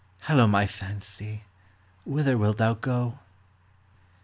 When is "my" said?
0.47-0.65